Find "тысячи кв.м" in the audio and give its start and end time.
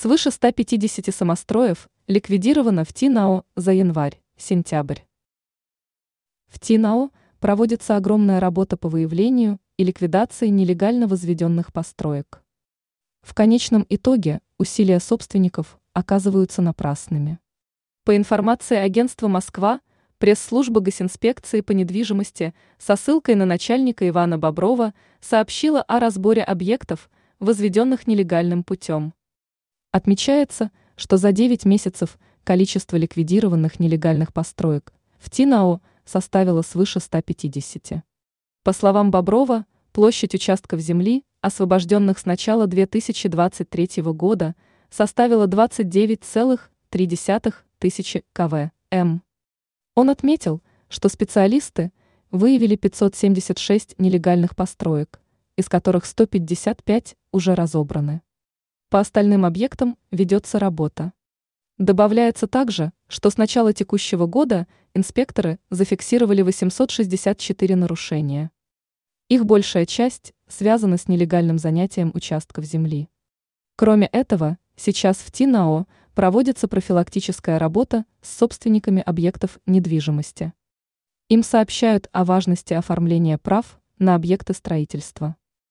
47.78-49.22